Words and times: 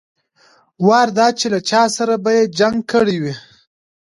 وار 0.87 1.07
دا 1.17 1.27
چې 1.39 1.45
له 1.53 1.59
چا 1.69 1.81
سره 1.97 2.13
به 2.23 2.31
يې 2.37 2.43
جنګ 2.59 2.77
کړى 2.91 3.17
وي. 3.23 3.35